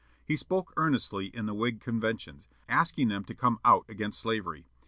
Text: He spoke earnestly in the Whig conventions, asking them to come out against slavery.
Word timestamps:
He 0.25 0.35
spoke 0.35 0.73
earnestly 0.77 1.27
in 1.27 1.45
the 1.45 1.53
Whig 1.53 1.79
conventions, 1.79 2.47
asking 2.67 3.09
them 3.09 3.23
to 3.25 3.35
come 3.35 3.59
out 3.63 3.85
against 3.87 4.19
slavery. 4.21 4.65